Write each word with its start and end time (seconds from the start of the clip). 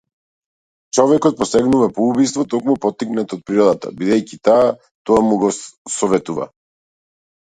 Човекот 0.97 1.35
посегнува 1.41 1.89
по 1.97 2.05
убиство 2.13 2.45
токму 2.53 2.75
поттикнат 2.85 3.35
од 3.37 3.43
природата, 3.49 3.93
бидејќи 3.99 4.41
таа 4.49 4.65
тоа 5.11 5.21
му 5.27 5.37
го 5.43 5.51
советува. 5.99 6.49